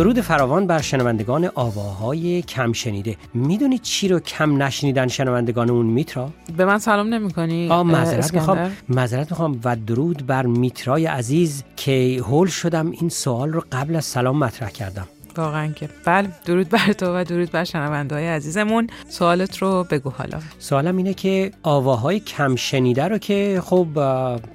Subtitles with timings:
[0.00, 6.64] درود فراوان بر شنوندگان آواهای کم شنیده می‌دونید چی رو کم نشنیدن شنوندگانمون میترا؟ به
[6.64, 12.20] من سلام نمی کنی؟ آه معذرت می‌خوام معذرت می‌خوام و درود بر میترای عزیز که
[12.24, 15.06] هول شدم این سوال رو قبل از سلام مطرح کردم
[15.38, 15.88] واقعا که.
[16.04, 18.86] بله درود بر تو و درود بر شنونده های عزیزمون.
[19.08, 20.38] سوالت رو بگو حالا.
[20.58, 23.86] سوالم اینه که آواهای کم شنیده رو که خب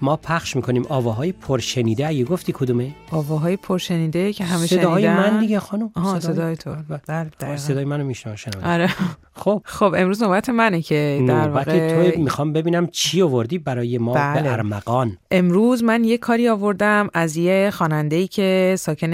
[0.01, 5.59] ما پخش می‌کنیم آواهای پرشنیده اگه گفتی کدومه؟ آواهای پرشنیده که همه صدای من دیگه
[5.59, 5.91] خانم.
[5.95, 6.69] آها صدای تو.
[6.89, 7.01] بله.
[7.07, 7.57] بله دقیقاً.
[7.57, 8.73] صدای منو شنونده.
[8.73, 8.89] آره.
[9.33, 9.61] خب.
[9.65, 14.41] خب امروز نوبت منه که در واقع تو می‌خوام ببینم چی آوردی برای ما بله.
[14.41, 15.17] به ارمغان.
[15.31, 19.11] امروز من یه کاری آوردم از یه خواننده که ساکن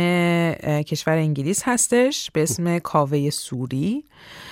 [0.82, 4.04] کشور انگلیس هستش به اسم کاوه سوری.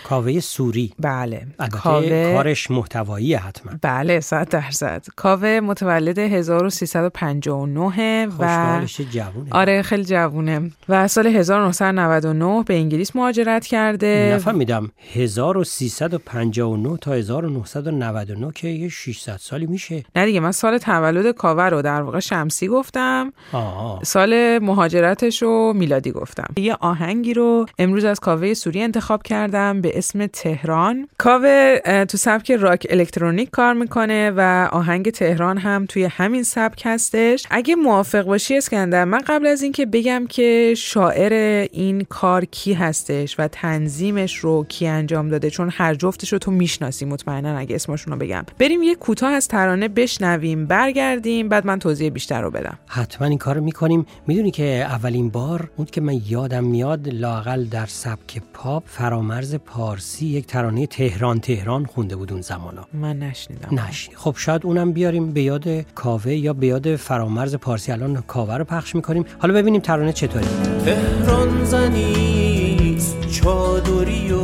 [0.03, 0.93] کاوه سوری.
[0.99, 1.47] بله.
[1.59, 3.71] البته کارش محتوایی حتما.
[3.81, 5.05] بله صد درصد.
[5.15, 9.49] کاوه متولد 1359 و جوونه.
[9.51, 10.71] آره خیلی جوونه.
[10.89, 14.31] و سال 1999 به انگلیس مهاجرت کرده.
[14.35, 20.03] نفهمیدم 1359 تا 1999 که یه 600 سالی میشه.
[20.15, 23.33] نه دیگه من سال تولد کاوه رو در واقع شمسی گفتم.
[23.51, 26.53] آه سال مهاجرتش رو میلادی گفتم.
[26.57, 31.07] یه آهنگی رو امروز از کاوه سوری انتخاب کردم به اسم تهران.
[31.17, 37.45] کاوه تو سبک راک الکترونیک کار می‌کنه و آهنگ تهران هم توی همین سبک هستش.
[37.49, 41.33] اگه موافق باشی اسکندر من قبل از اینکه بگم که شاعر
[41.71, 46.51] این کار کی هستش و تنظیمش رو کی انجام داده چون هر جفتش رو تو
[46.51, 48.45] می‌شناسی مطمئنا اگه اسمشون رو بگم.
[48.59, 52.79] بریم یه کوتاه از ترانه بشنویم برگردیم بعد من توضیح بیشتر رو بدم.
[52.87, 54.05] حتما این کارو می‌کنیم.
[54.27, 60.25] می‌دونی که اولین بار اون که من یادم میاد لاقل در سبک پاپ فرامرز پارسی
[60.25, 63.79] یک ترانه تهران تهران خونده بود اون زمانا من نشنیدم.
[63.79, 67.91] نشی خب شاید اونم بیاریم به یاد کاوه یا به یاد فرامرز پارسی.
[67.91, 69.25] الان کاوه رو پخش می‌کنیم.
[69.39, 70.45] حالا ببینیم ترانه چطوری
[70.85, 74.37] تهران زنیست چادری و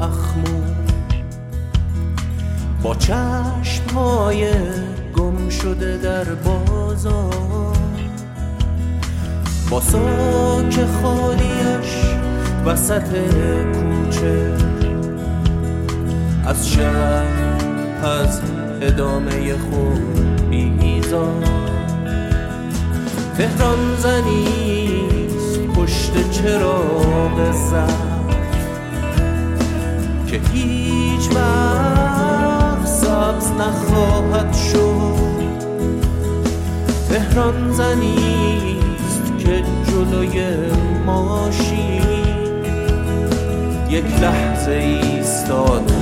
[0.00, 0.62] اخمو.
[2.82, 4.50] با چشم های
[5.16, 7.87] گم شده در بازار.
[9.70, 11.92] با ساک خالیش
[12.66, 13.08] وسط
[13.72, 14.52] کوچه.
[16.46, 17.24] از شهر
[18.04, 18.40] از
[18.80, 21.44] ادامه خود بیزار
[23.38, 28.08] تهران زنیست پشت چراغ زرد.
[30.26, 35.18] که هیچ وقت سبز نخواهد شد.
[37.08, 38.47] تهران که
[39.86, 40.56] جلوی
[41.06, 42.02] ماشین
[43.90, 45.92] یک لحظه ایستاد.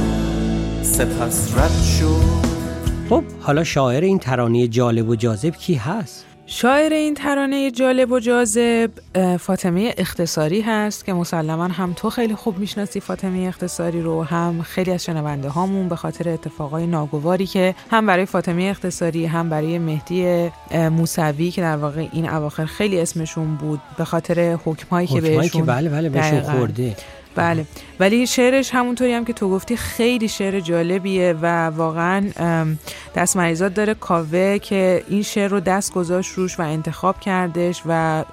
[0.82, 2.46] سپس رد شد.
[3.10, 8.18] خب حالا شاعر این ترانه جالب و جاذب کی هست؟ شاعر این ترانه جالب و
[8.18, 8.90] جاذب
[9.40, 14.90] فاطمه اختصاری هست که مسلما هم تو خیلی خوب می‌شناسی فاطمه اختصاری رو هم خیلی
[14.90, 20.50] از شنونده هامون به خاطر اتفاقای ناگواری که هم برای فاطمه اختصاری هم برای مهدی
[20.90, 25.60] موسوی که در واقع این اواخر خیلی اسمشون بود به خاطر حکمهایی که حکمایی بهشون
[25.60, 26.40] که بله بله بهشون.
[26.40, 26.96] خورده
[27.36, 27.64] بله.
[28.00, 32.30] ولی شعرش همونطوری هم که تو گفتی خیلی شعر جالبیه و واقعا
[33.14, 33.94] دست مریزاد داره.
[33.94, 38.24] کاوه که این شعر رو دست گذاشت روش و انتخاب کردش و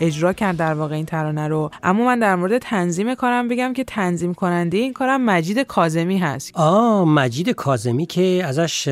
[0.00, 1.70] اجرا کرد در واقع این ترانه رو.
[1.82, 6.50] اما من در مورد تنظیم کارم بگم که تنظیم کننده این کارم مجید کاظمی هست.
[6.54, 8.88] آه مجید کاظمی که ازش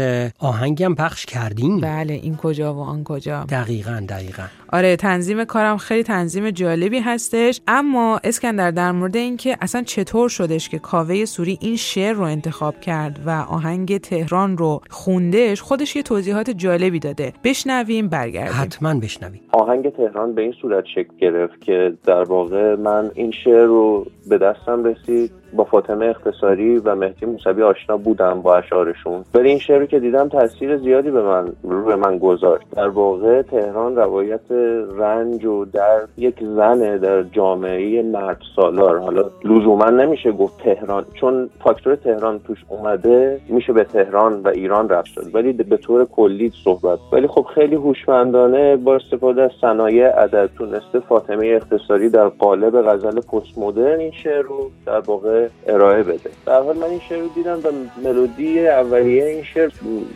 [0.80, 1.80] هم پخش کردیم.
[1.80, 3.44] بله این کجا و آن کجا.
[3.48, 4.44] دقیقا دقیقا.
[4.72, 7.60] آره تنظیم کارم خیلی تنظیم جالبی هستش.
[7.68, 12.80] اما اسکندر در مورد اینکه اصلا چطور شدش که کاوه سوری این شعر رو انتخاب
[12.80, 17.32] کرد و آهنگ تهران رو خوندش خودش یه توضیحات جالبی داده.
[17.44, 18.62] بشنویم برگردیم.
[18.62, 19.40] حتما بشنویم.
[19.52, 24.38] آهنگ تهران به این صورت شکل گرفت که در واقع من این شعر رو به
[24.38, 25.30] دستم رسید.
[25.52, 29.24] با فاطمه اختصاری و مهدی موسوی آشنا بودم با اشعارشون.
[29.34, 32.66] ولی این شعر که دیدم تاثیر زیادی به من رو به من گذاشت.
[32.76, 34.50] در واقع تهران روایت
[34.98, 41.50] رنج و در یک زن در جامعه مرد سالار حالا لزوما نمیشه گفت تهران چون
[41.60, 45.08] فاکتور تهران توش اومده میشه به تهران و ایران رفت.
[45.08, 46.98] شد ولی به طور کلی صحبت.
[47.12, 53.20] ولی خب خیلی هوشمندانه با استفاده از صنایع عدد تونسته فاطمه اختصاری در قالب غزل
[53.20, 56.30] پست مدرن این شعر رو در واقع ارائه بده.
[56.46, 57.68] در هر حال من این شعر رو دیدم و
[58.04, 59.70] ملودی اولیه این شعر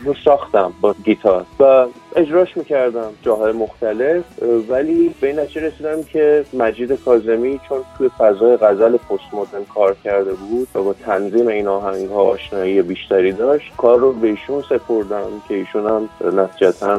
[0.04, 1.46] رو ساختم با گیتار.
[1.60, 1.86] و
[2.16, 4.24] اجراش می‌کردم جاهای مختلف
[4.68, 9.96] ولی به این نتیجه رسیدم که مجید کازمی چون توی فضای غزل پست مدرن کار
[10.04, 14.62] کرده بود و با تنظیم این آهنگ ها آشنایی بیشتری داشت کار رو به ایشون
[14.62, 16.08] سپردم که ایشون هم
[16.40, 16.98] نتیجتا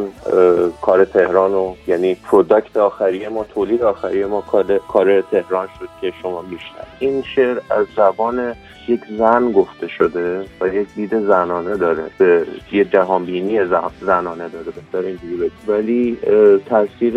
[0.82, 4.42] کار تهران و یعنی product آخری ما تولید آخری ما
[4.88, 8.56] کار تهران شد که شما میشنید این شعر از زبان
[8.88, 13.66] یک زن گفته شده و یک دید زنانه داره به یه جهانبینی
[14.02, 14.74] زنانه داره.
[15.04, 16.18] بهتر اینجوری ولی
[16.66, 17.14] تاثیر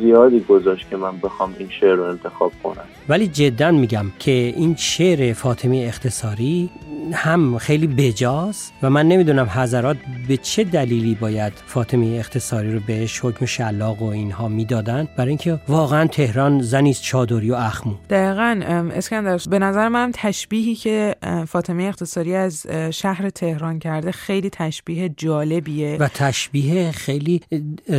[0.00, 2.84] زیادی گذاشت که من بخوام این شعر رو انتخاب کنم.
[3.08, 6.70] ولی جدا میگم که این شعر فاطمه اختصاری
[7.12, 9.96] هم خیلی بجاست و من نمی‌دونم حضرات
[10.28, 15.60] به چه دلیلی باید فاطمه اختصاری رو بهش حکم شلاق و اینها می‌دادن؟ برای اینکه
[15.68, 17.94] واقعا تهران زنیست چادری و اخمو.
[18.10, 18.60] دقیقا
[18.94, 21.16] اسکندر به نظر من تشبیهی که
[21.48, 25.96] فاطمه اختصاری از شهر تهران کرده خیلی تشبیه جالبیه.
[26.00, 27.40] و تشبیه خیلی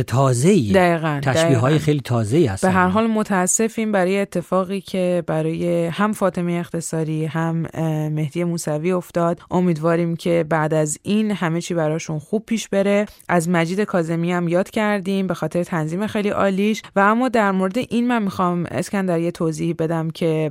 [0.06, 5.22] تازه ایه دقیقا تشبیه های خیلی تازه هست به هر حال متاسفیم برای اتفاقی که
[5.26, 7.66] برای هم فاطمه اختصاری هم
[8.12, 9.40] مهدی موسوی افتاد.
[9.50, 13.06] امیدواریم که بعد از این همه چی براشون خوب پیش بره.
[13.28, 16.82] از مجید کازمی هم یاد کردیم به خاطر تنظیم خیلی عالیش.
[16.96, 20.50] و اما در مورد این من می‌خوام اسکندر یه توضیح بدم که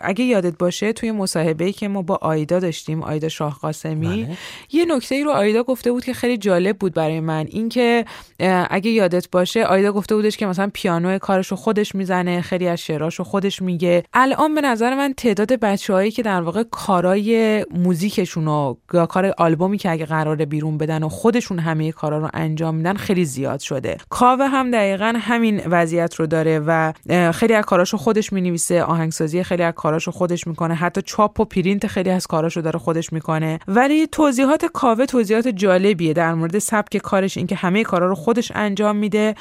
[0.00, 4.36] اگه یادت باشه توی مصاحبه‌ای که ما با آیدا داشتیم آیدا شاه قاسمی بله.
[4.72, 7.46] یه نکته ای رو آیدا گفته بود که خیلی جالب بود برای من.
[7.50, 8.04] اینکه
[8.70, 13.24] اگه یادت باشه آیدا گفته بودش که مثلا پیانو کارشو خودش می‌زنه خیلی از شعراشو
[13.24, 14.04] خودش میگه.
[14.12, 19.90] الان به نظر من تعداد بچههایی که در واقع کارای موزیکشون و کار آلبومی که
[19.90, 23.96] اگه قراره بیرون بدن و خودشون همه کارا رو انجام میدن خیلی زیاد شده.
[24.08, 26.92] کاوه هم دقیقا همین وضعیت رو داره و
[27.32, 31.86] خیلی از کاراشو خودش می‌نویسه آهنگسازی خیلی از کاراشو خودش می‌کنه حتی چاپ و پرینت
[31.86, 33.58] خیلی از کاراشو داره خودش می‌کنه.
[33.68, 38.96] ولی توضیحات کاوه توضیحات جالبیه در مورد سبک کارش اینکه همه کارا رو خودش انجام
[38.96, 39.34] میده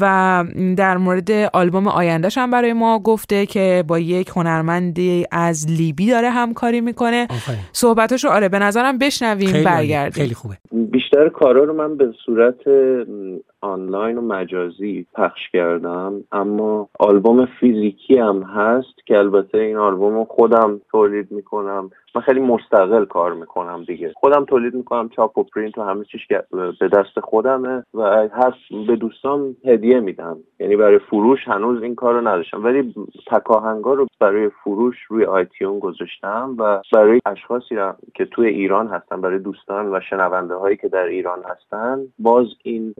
[0.00, 0.44] و
[0.76, 6.30] در مورد آلبوم آیندهش هم برای ما گفته که با یک هنرمندی از لیبی داره
[6.30, 7.28] همکاری می‌کنه.
[7.78, 10.22] صحبتاشو آره به نظرم بشنویم برگردیم.
[10.22, 10.56] خیلی خوبه.
[10.72, 12.54] بیشتر کارا رو من به صورت
[13.60, 20.24] آنلاین و مجازی پخش کردم اما آلبوم فیزیکی هم هست که البته این آلبوم رو
[20.24, 21.90] خودم تولید می‌کنم.
[22.14, 24.12] من خیلی مستقل کار می‌کنم دیگه.
[24.16, 26.26] خودم تولید می‌کنم چاپ و پرینت و همه چیش
[26.80, 28.54] به دست خودمه و هر
[28.86, 30.36] به دوستان هدیه میدم.
[30.60, 32.64] یعنی برای فروش هنوز این کار رو نداشتم.
[32.64, 32.94] ولی
[33.26, 37.76] تکاهنگا رو برای فروش روی آیتیون گذاشتم و برای اشخاصی
[38.14, 42.94] که توی ایران هستن برای دوستان و شنونده هایی که در ایران هستن باز این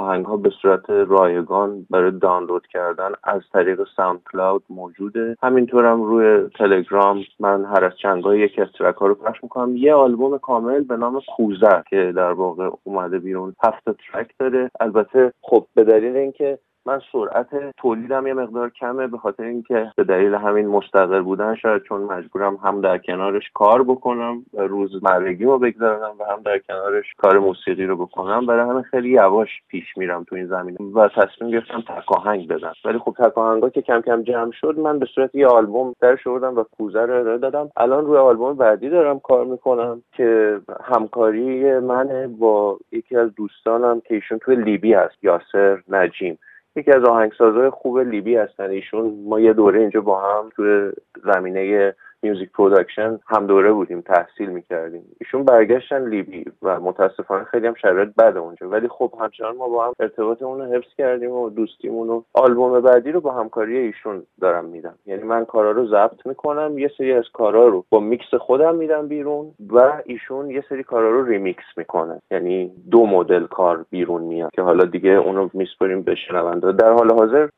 [0.00, 5.36] آهنگ ها به صورت رایگان برای دانلود کردن از طریق SoundCloud موجوده.
[5.42, 9.76] همینطورم روی تلگرام من هر از چنگاه یکی از track ها رو پخش می‌کنم.
[9.76, 13.54] یه آلبوم کامل به نام کوزه که در واقع اومده بیرون.
[13.64, 14.70] هفت track داره.
[14.80, 20.04] البته خب به دلیل اینکه من سرعت تولیدم یه مقدار کمه به خاطر اینکه به
[20.04, 25.58] دلیل همین مستقر بودن شاید چون مجبورم هم در کنارش کار بکنم و روزمرگی رو
[25.58, 28.46] بگذارم و هم در کنارش کار موسیقی رو بکنم.
[28.46, 32.72] برای همین خیلی یواش پیش میرم تو این زمینه و تصمیم گرفتم تکاهنگ بدم.
[32.84, 36.56] ولی خب تکاهنگا که کم کم جمع شد من به صورت یه آلبوم درش آوردم
[36.56, 37.70] و کوزه رو ارائه دادم.
[37.76, 44.14] الان روی آلبوم بعدی دارم کار می‌کنم که همکاری من با یکی از دوستانم که
[44.14, 46.38] ایشون توی لیبی هست یاسر نجیم.
[46.76, 48.70] یکی از آهنگسازهای خوب لیبی هستن.
[48.70, 50.92] ایشون ما یه دوره اینجا با هم توی
[51.24, 55.04] زمینه music production هم دوره بودیم تحصیل می‌کردیم.
[55.20, 58.68] ایشون برگشتن لیبی و متاسفانه خیلی هم شرایط بد اونجا.
[58.68, 63.12] ولی خب همچنان ما با هم ارتباطمون رو حفظ کردیم و دوستیمون رو آلبوم بعدی
[63.12, 64.94] رو با همکاری ایشون دارم میدم.
[65.06, 69.08] یعنی من کارا رو ضبط می‌کنم یه سری از کارا رو با میکس خودم میدم
[69.08, 72.22] بیرون و ایشون یه سری کارا رو ریمیکس می‌کنه.
[72.30, 76.72] یعنی دو مدل کار بیرون میاد که حالا دیگه اونو میسپریم به شنونده.
[76.72, 77.48] در حال حاضر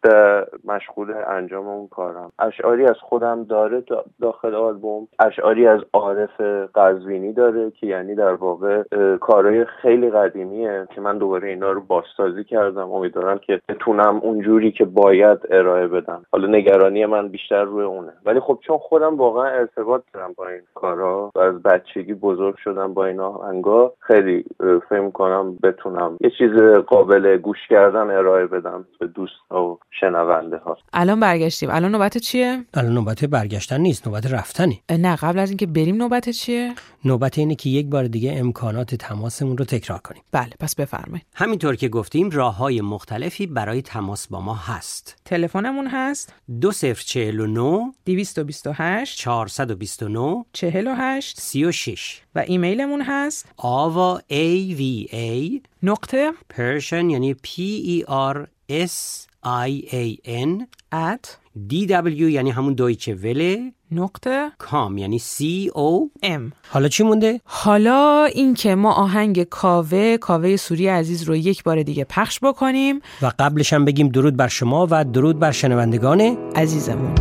[0.64, 2.32] مشغول انجام اون کارم.
[2.38, 3.82] اشعاری از خودم داره
[4.20, 6.40] داخل خود آلبوم اشعاری از عارف
[6.74, 8.82] قزوینی داره که یعنی در واقع
[9.20, 12.90] کارهای خیلی قدیمیه که من دوباره اینا رو بازسازی کردم.
[12.90, 16.24] امیدوارم که بتونم اونجوری که باید ارائه بدم.
[16.32, 18.12] حالا نگرانی من بیشتر روی اونه.
[18.24, 22.94] ولی خب چون خودم واقعا ارتباط دارم با این کارا و از بچگی بزرگ شدم
[22.94, 24.44] با این آهنگا خیلی
[24.88, 26.50] فکر کنم بتونم یه چیز
[26.86, 30.76] قابل گوش کردن ارائه بدم به دوست و شنونده ها.
[30.92, 31.68] الان برگشتیم.
[31.72, 34.08] الان نوبت چیه؟ الان نوبت برگشتن نیست.
[34.08, 34.82] نوبت رفتنی.
[34.90, 39.58] نه قبل از اینکه بریم نوبت چیه؟ نوبت اینه که یک بار دیگه امکانات تماسمون
[39.58, 40.22] رو تکرار کنیم.
[40.32, 41.26] بله پس بفرمایید.
[41.34, 45.16] همینطور که گفتیم راه های مختلفی برای تماس با ما هست.
[45.24, 56.32] تلفنمون هست؟ 2049 228 429 48 36 و ایمیلمون هست؟ آوا a v a نقطه
[56.48, 57.48] پرشن یعنی p
[57.86, 63.72] e r s i a n at d w یعنی همون دویچه وله.
[63.92, 64.52] نقطه.
[64.58, 70.88] کام یعنی c o ام حالا چی مونده؟ حالا اینکه ما آهنگ کاوه کاوه سوری
[70.88, 73.00] عزیز رو یک بار دیگه پخش بکنیم.
[73.22, 76.20] و قبلش هم بگیم درود بر شما و درود بر شنوندگان
[76.56, 77.14] عزیزمون.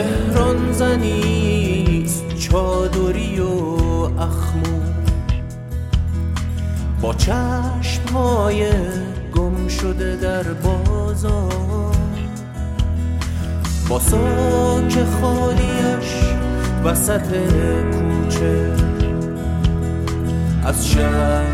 [0.00, 3.44] تهران زنیست چادری و
[4.20, 4.80] اخمو.
[7.00, 8.70] با چشم های
[9.34, 11.96] گم شده در بازار
[13.88, 16.14] با ساک خالیش
[16.84, 17.28] وسط
[17.92, 18.72] کوچه.
[20.64, 21.44] از شهر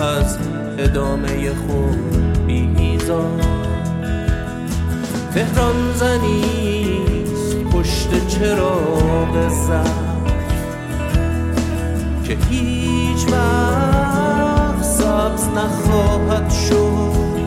[0.00, 0.38] از
[0.78, 3.40] ادامه خود بیزار
[5.34, 7.17] تهران زنیست
[7.78, 10.32] پشت چراغ زرد
[12.24, 17.38] که هیچ وقت سبز نخواهد شد.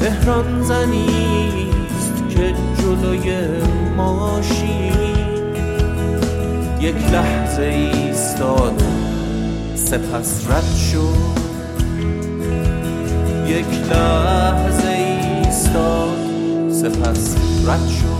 [0.00, 3.46] تهران زنیست که جلوی
[3.96, 4.92] ماشین
[6.80, 8.82] یک لحظه ایستاد
[9.74, 11.42] سپس رد شد.
[13.46, 16.18] یک لحظه ایستاد
[16.70, 17.36] سپس
[17.66, 18.11] رد شد.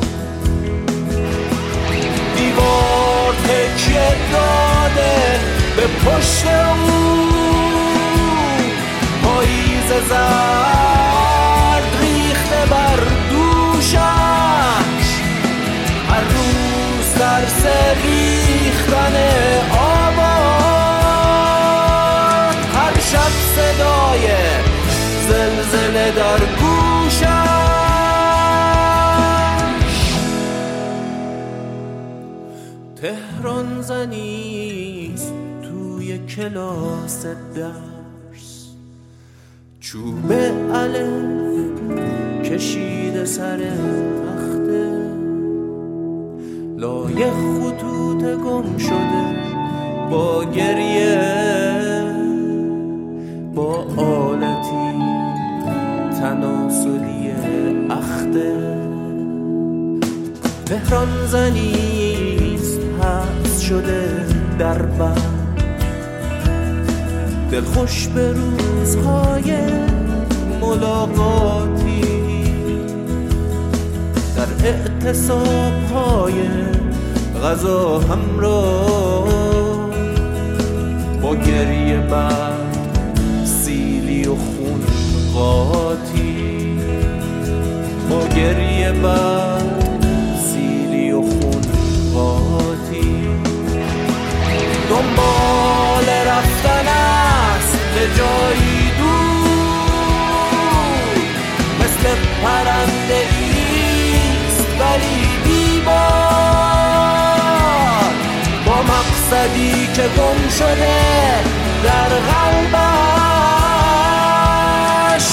[3.93, 5.41] تکیه داده
[5.77, 7.29] به پشت او
[9.25, 13.99] پاییز زرد ریخته بر دوشش.
[16.11, 17.63] هر روز درس
[18.05, 19.17] ریختن
[19.71, 20.23] آباد.
[22.75, 24.27] هر شب صدای
[25.29, 26.41] زلزله در
[33.43, 35.33] تهران زنیست
[35.63, 38.69] توی کلاس درس.
[39.81, 40.33] چوب
[40.73, 41.91] الف
[42.45, 43.59] کشیده سر
[44.27, 45.11] تخته.
[46.77, 49.37] لای خطوط گم شده
[50.11, 51.62] با گریه
[67.73, 69.55] دلخوش به روزهای
[70.61, 72.02] ملاقاتی.
[74.37, 76.35] در اعتصاب های
[77.45, 79.29] غذا همراه
[81.23, 82.79] با گریه بعد
[83.45, 84.81] سیلی و خون
[85.35, 86.79] قاطی.
[88.11, 89.32] با گریه بعد
[102.43, 106.03] پرنده ایست ولی بیبار
[108.67, 111.01] با مقصدی که گم شده
[111.85, 112.63] در قلبش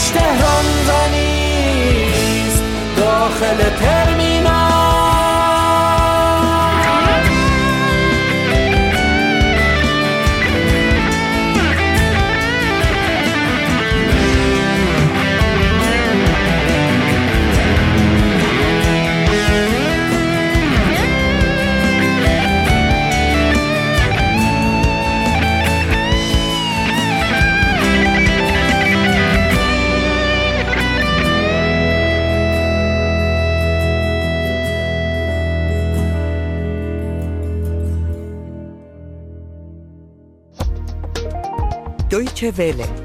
[0.10, 2.64] تهران زنیست
[2.98, 4.29] داخل ترمینال
[42.40, 42.99] دویچه وله